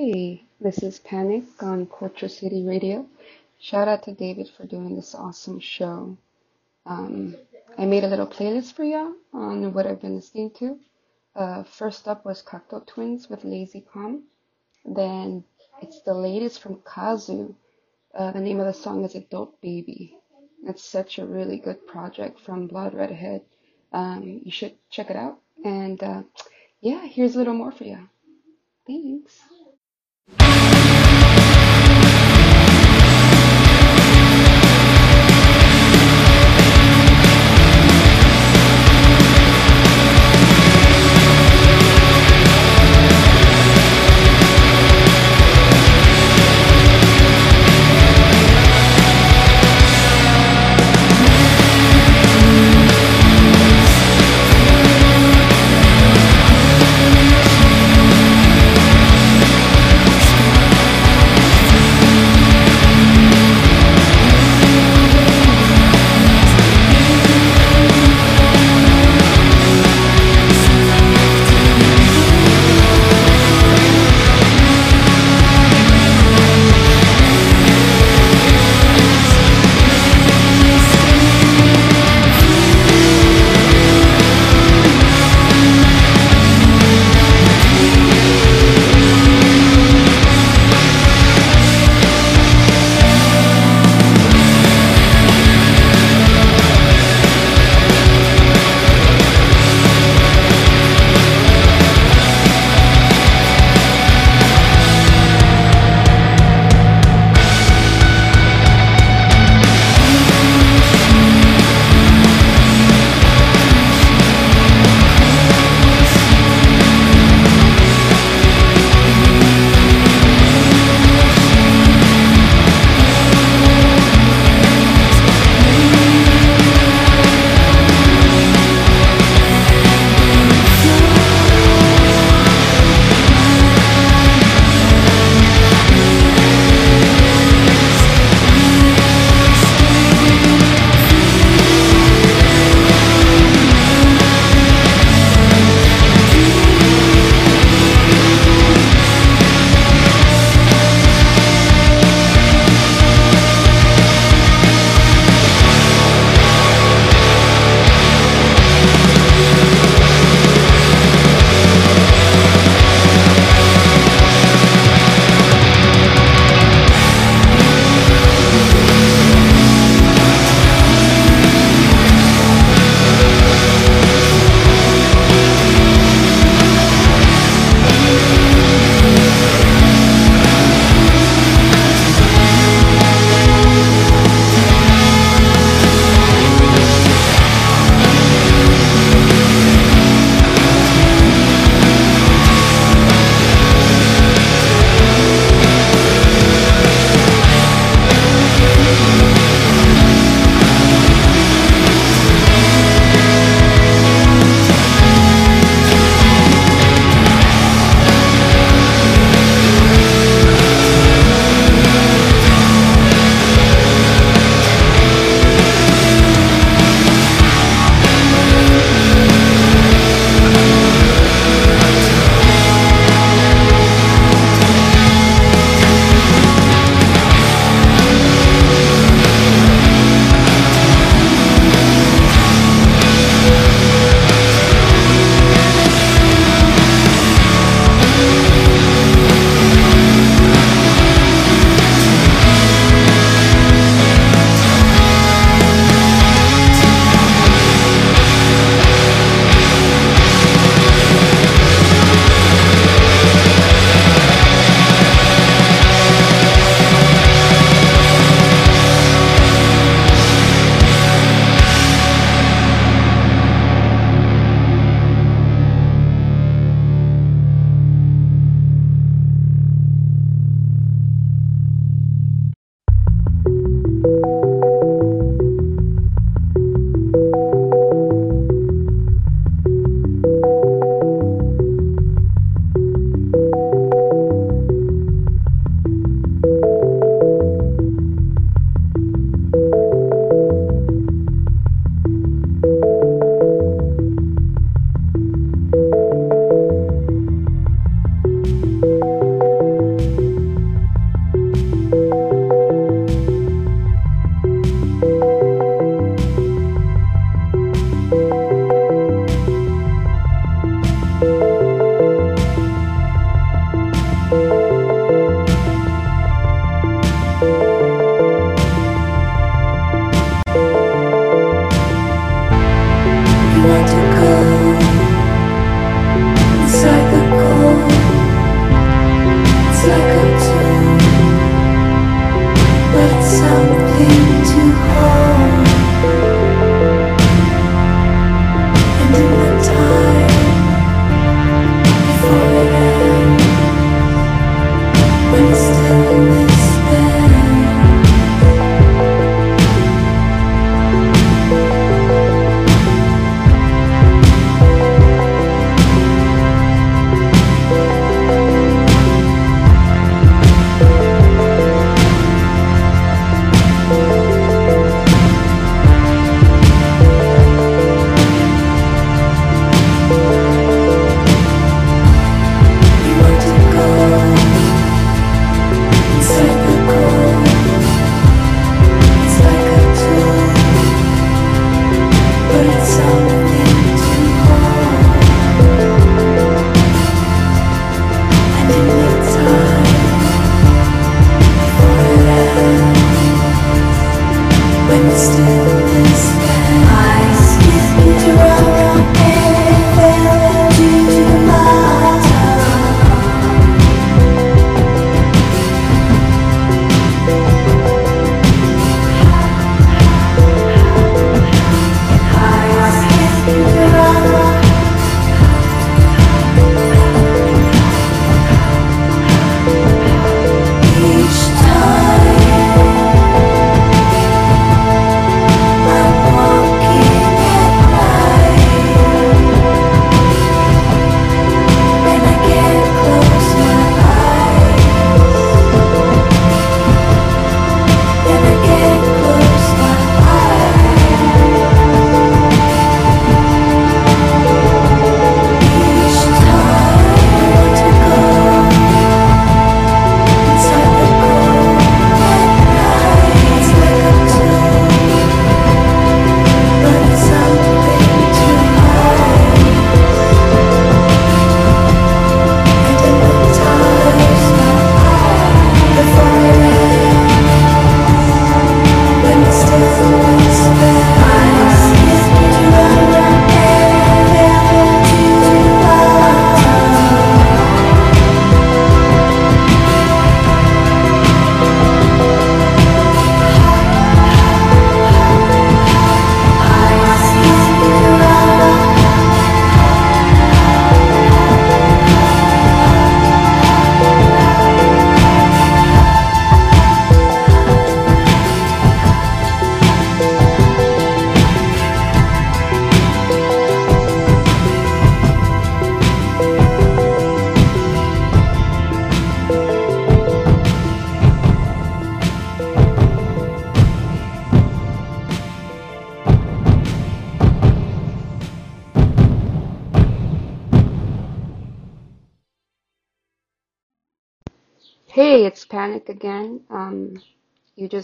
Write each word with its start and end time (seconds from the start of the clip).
Hey, 0.00 0.44
this 0.60 0.78
is 0.84 1.00
Panic 1.00 1.42
on 1.60 1.86
Culture 1.86 2.28
City 2.28 2.64
Radio. 2.64 3.04
Shout 3.58 3.88
out 3.88 4.04
to 4.04 4.12
David 4.12 4.48
for 4.48 4.64
doing 4.64 4.94
this 4.94 5.12
awesome 5.12 5.58
show. 5.58 6.16
Um, 6.86 7.34
I 7.76 7.84
made 7.84 8.04
a 8.04 8.06
little 8.06 8.28
playlist 8.28 8.74
for 8.74 8.84
y'all 8.84 9.14
on 9.32 9.72
what 9.72 9.88
I've 9.88 10.00
been 10.00 10.14
listening 10.14 10.52
to. 10.60 10.78
Uh, 11.34 11.64
first 11.64 12.06
up 12.06 12.24
was 12.24 12.44
Cocteau 12.44 12.86
Twins 12.86 13.28
with 13.28 13.42
Lazy 13.42 13.80
Calm. 13.92 14.22
Then 14.84 15.42
it's 15.82 16.00
the 16.02 16.14
latest 16.14 16.60
from 16.60 16.80
Kazu. 16.82 17.56
Uh, 18.14 18.30
the 18.30 18.40
name 18.40 18.60
of 18.60 18.66
the 18.66 18.74
song 18.74 19.04
is 19.04 19.16
Adult 19.16 19.60
Baby. 19.60 20.16
It's 20.62 20.84
such 20.84 21.18
a 21.18 21.26
really 21.26 21.58
good 21.58 21.88
project 21.88 22.38
from 22.38 22.68
Blonde 22.68 22.94
Redhead. 22.94 23.42
Um, 23.92 24.42
you 24.44 24.52
should 24.52 24.74
check 24.90 25.10
it 25.10 25.16
out. 25.16 25.40
And 25.64 26.00
uh, 26.00 26.22
yeah, 26.80 27.04
here's 27.04 27.34
a 27.34 27.38
little 27.38 27.54
more 27.54 27.72
for 27.72 27.82
you. 27.82 28.08
Thanks. 28.86 29.40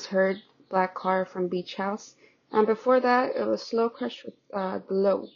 Just 0.04 0.12
heard 0.12 0.42
Black 0.68 0.94
Car 0.94 1.24
from 1.24 1.48
Beach 1.48 1.76
House. 1.76 2.14
And 2.52 2.66
before 2.66 3.00
that, 3.00 3.36
it 3.36 3.46
was 3.46 3.62
Slow 3.62 3.88
Crush 3.88 4.22
with 4.22 4.34
uh, 4.52 4.76
Glow. 4.80 5.28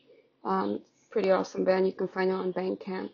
Um, 0.45 0.83
pretty 1.09 1.31
awesome 1.31 1.65
band. 1.65 1.87
You 1.87 1.95
can 1.95 2.09
find 2.09 2.29
it 2.29 2.35
on 2.35 2.53
Bandcamp. 2.53 3.09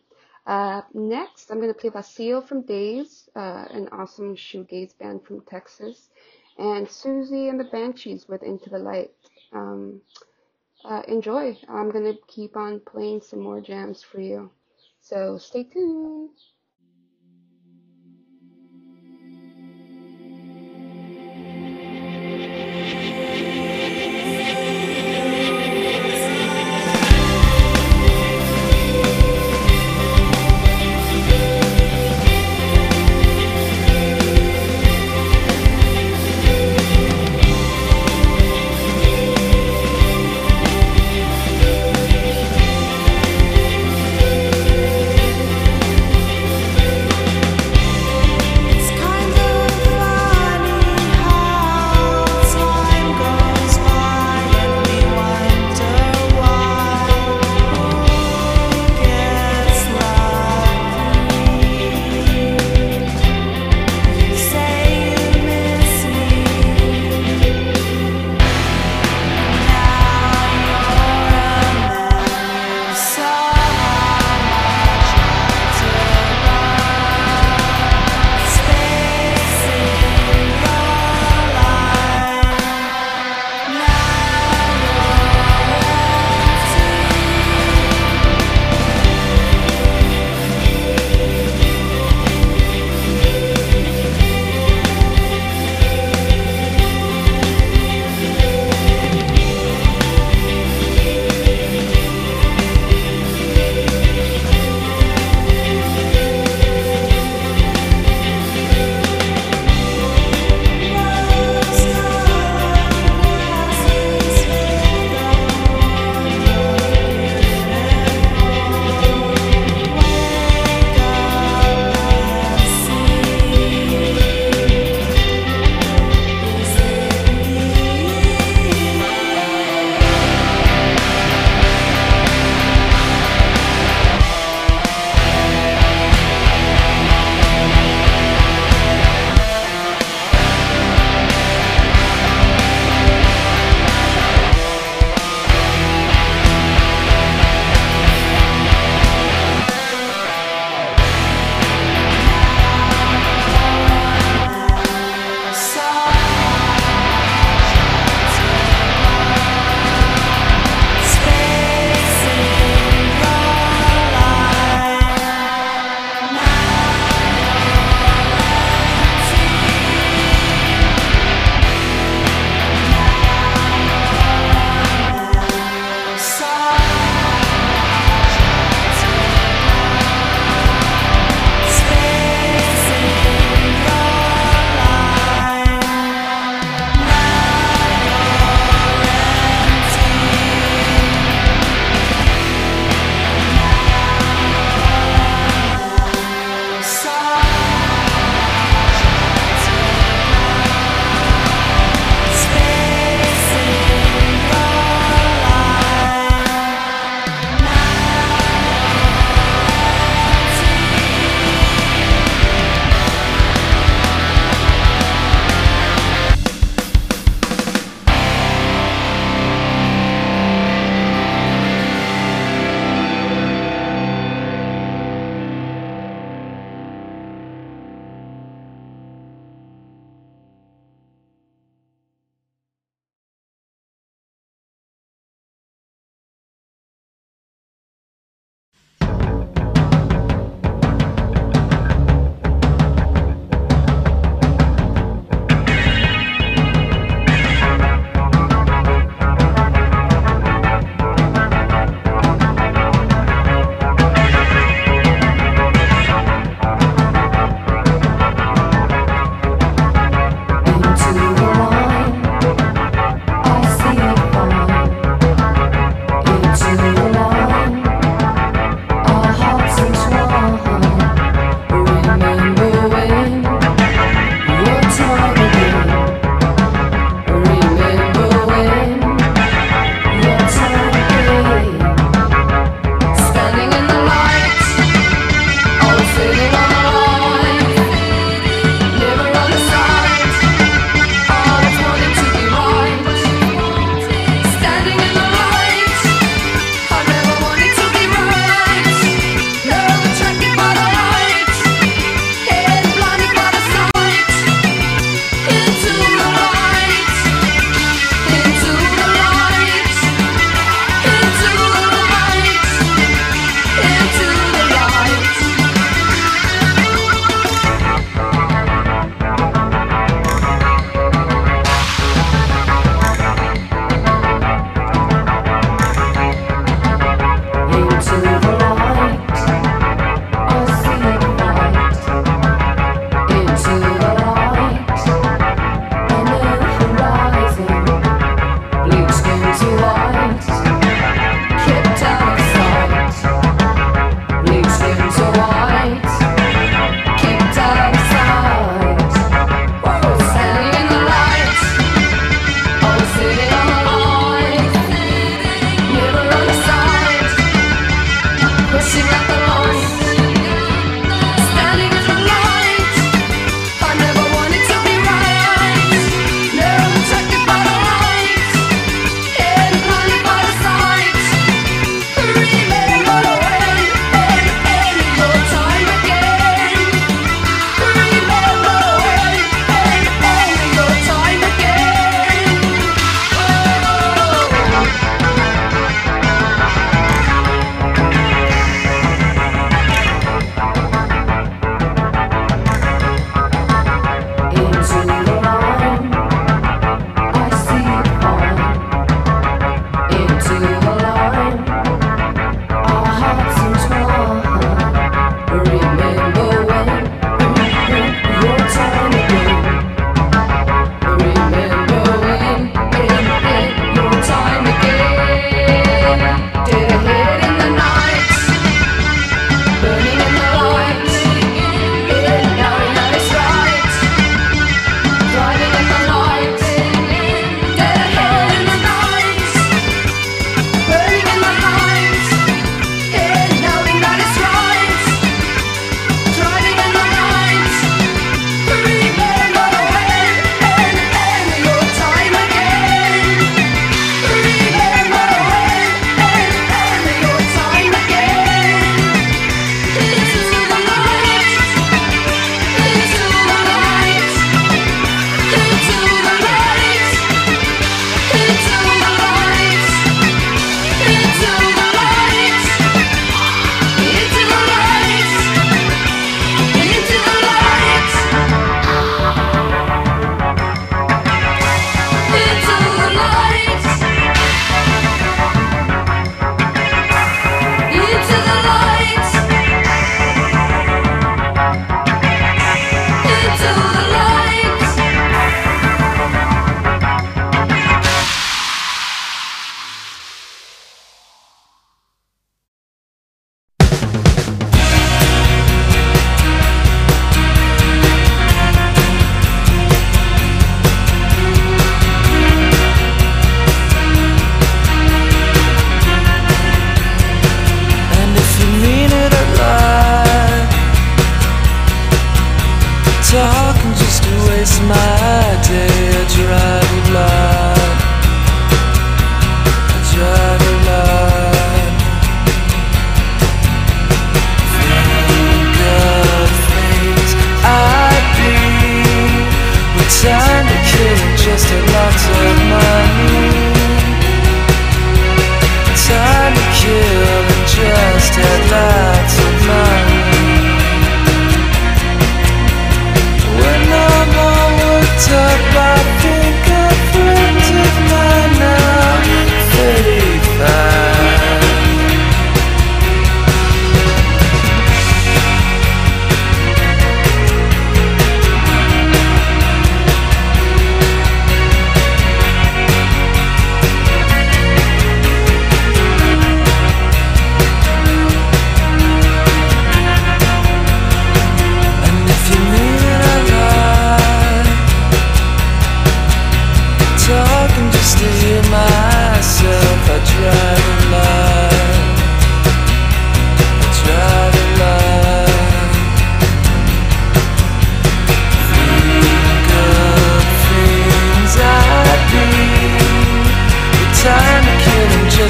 Uh, 0.49 0.83
next, 0.95 1.51
I'm 1.51 1.61
going 1.61 1.73
to 1.73 1.79
play 1.79 1.91
Vacío 1.91 2.45
from 2.45 2.63
Days, 2.63 3.29
uh, 3.37 3.67
an 3.71 3.89
awesome 3.93 4.35
shoegaze 4.35 4.99
band 4.99 5.25
from 5.25 5.43
Texas. 5.43 6.09
And 6.59 6.89
Siouxsie 6.89 7.49
and 7.49 7.61
the 7.61 7.71
Banshees 7.71 8.27
with 8.27 8.43
Into 8.43 8.69
the 8.69 8.81
Light. 8.81 9.13
Um, 9.53 10.01
uh, 10.85 11.03
enjoy. 11.07 11.57
I'm 11.69 11.93
going 11.93 12.13
to 12.13 12.19
keep 12.27 12.57
on 12.57 12.81
playing 12.81 13.21
some 13.21 13.39
more 13.39 13.61
jams 13.61 14.03
for 14.03 14.21
you. 14.21 14.51
So 15.01 15.39
stay 15.39 15.63
tuned. 15.63 16.31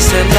said 0.05 0.34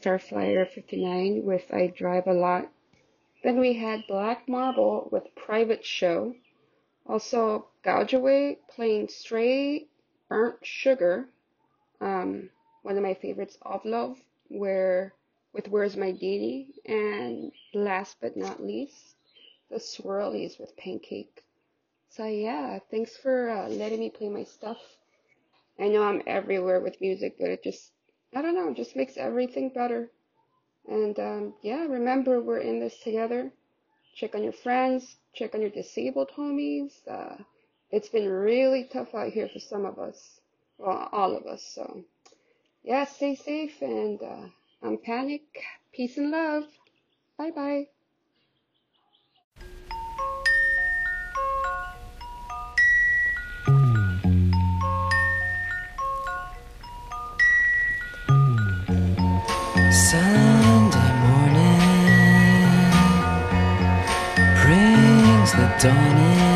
Starflyer 0.00 0.68
59 0.68 1.44
with 1.44 1.64
I 1.72 1.88
Drive 1.88 2.26
a 2.26 2.32
Lot. 2.32 2.70
Then 3.42 3.58
we 3.58 3.72
had 3.72 4.06
Black 4.06 4.48
Marble 4.48 5.08
with 5.10 5.34
Private 5.34 5.84
Show. 5.84 6.34
Also, 7.06 7.66
Gouge 7.82 8.14
Away 8.14 8.58
playing 8.68 9.08
Stray 9.08 9.88
Burnt 10.28 10.58
Sugar. 10.62 11.28
Um, 12.00 12.50
one 12.82 12.96
of 12.96 13.02
my 13.02 13.14
favorites 13.14 13.58
of 13.62 13.84
Love, 13.84 14.18
where 14.48 15.14
with 15.52 15.68
Where's 15.68 15.96
My 15.96 16.12
Dini. 16.12 16.68
And 16.86 17.50
last 17.74 18.18
but 18.20 18.36
not 18.36 18.62
least, 18.62 19.16
the 19.70 19.78
Swirlies 19.78 20.60
with 20.60 20.76
Pancake. 20.76 21.44
So 22.10 22.24
yeah, 22.24 22.78
thanks 22.90 23.16
for 23.16 23.50
uh, 23.50 23.68
letting 23.68 24.00
me 24.00 24.10
play 24.10 24.28
my 24.28 24.44
stuff. 24.44 24.78
I 25.78 25.88
know 25.88 26.02
I'm 26.02 26.22
everywhere 26.26 26.80
with 26.80 27.00
music, 27.00 27.36
but 27.38 27.50
it 27.50 27.62
just, 27.62 27.92
I 28.34 28.42
don't 28.42 28.54
know, 28.54 28.74
just 28.74 28.96
makes 28.96 29.16
everything 29.16 29.70
better. 29.70 30.10
And 30.88 31.18
um, 31.18 31.54
yeah, 31.62 31.84
remember 31.84 32.40
we're 32.40 32.58
in 32.58 32.80
this 32.80 32.98
together. 33.00 33.52
Check 34.14 34.34
on 34.34 34.42
your 34.42 34.52
friends, 34.52 35.16
check 35.34 35.54
on 35.54 35.60
your 35.60 35.70
disabled 35.70 36.30
homies. 36.36 36.92
Uh, 37.08 37.36
it's 37.90 38.08
been 38.08 38.28
really 38.28 38.84
tough 38.84 39.14
out 39.14 39.32
here 39.32 39.48
for 39.48 39.60
some 39.60 39.84
of 39.84 39.98
us, 39.98 40.40
well, 40.78 41.08
all 41.12 41.36
of 41.36 41.46
us. 41.46 41.62
So 41.74 42.04
yeah, 42.82 43.04
stay 43.04 43.34
safe 43.34 43.80
and 43.82 44.22
uh, 44.22 44.46
I'm 44.82 44.98
Panic. 44.98 45.42
Peace 45.92 46.16
and 46.16 46.30
love. 46.30 46.64
Bye 47.36 47.50
bye. 47.50 47.88
Dawn 65.80 66.16
in. 66.16 66.48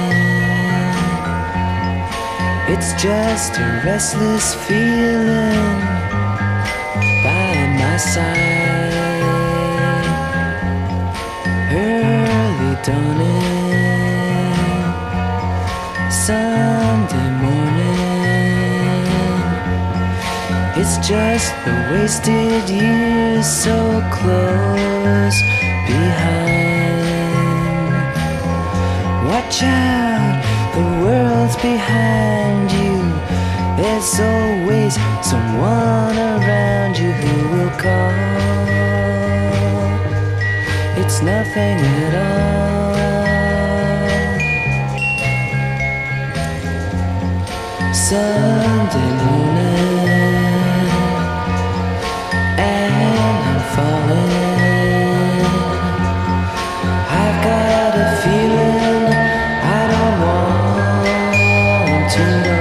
It's 2.73 2.93
just 3.01 3.57
a 3.59 3.83
restless 3.85 4.55
feeling 4.67 5.81
by 7.23 7.55
my 7.79 7.97
side. 7.99 8.93
Early 11.71 12.75
dawning, 12.83 14.57
Sunday 16.11 17.31
morning. 17.45 17.93
It's 20.81 20.97
just 21.07 21.55
the 21.65 21.75
wasted 21.93 22.69
years 22.69 23.47
so 23.47 24.03
close 24.11 25.39
behind. 25.87 26.82
Out, 29.61 30.43
the 30.75 30.81
world's 31.05 31.57
behind 31.57 32.73
you. 32.73 32.97
There's 33.77 34.19
always 34.19 34.95
someone 35.21 36.17
around 36.17 36.97
you 36.97 37.13
who 37.13 37.49
will 37.53 37.71
call. 37.77 38.13
It's 40.97 41.21
nothing 41.21 41.79
at 42.07 42.15
all. 42.15 42.73
Sunday 47.93 49.42
want 62.23 62.45
to 62.45 62.52